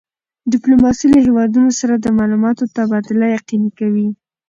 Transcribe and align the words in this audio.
ډیپلوماسي 0.53 1.05
له 1.13 1.19
هېوادونو 1.25 1.71
سره 1.79 1.93
د 1.97 2.05
معلوماتو 2.17 2.63
تبادله 2.75 3.25
یقیني 3.37 3.69
کوي. 3.79 4.07